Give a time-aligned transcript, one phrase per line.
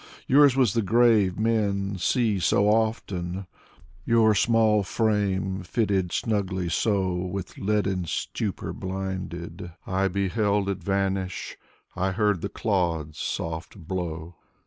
[0.25, 3.45] Yours was the grave men see so often:
[4.03, 11.55] Your small frame fitted snugly, so; With leaden stupor blinded, I beheld it Vanish,
[11.95, 14.37] I heard the clods' soft blow.